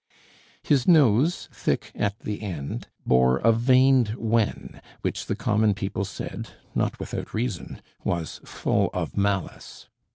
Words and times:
His 0.63 0.87
nose, 0.87 1.47
thick 1.51 1.91
at 1.93 2.17
the 2.21 2.41
end, 2.41 2.87
bore 3.05 3.37
a 3.37 3.51
veined 3.53 4.15
wen, 4.17 4.81
which 5.01 5.27
the 5.27 5.35
common 5.35 5.75
people 5.75 6.05
said, 6.05 6.47
not 6.73 6.99
without 6.99 7.35
reason, 7.35 7.83
was 8.03 8.41
full 8.43 8.89
of 8.95 9.15
malice. 9.15 9.89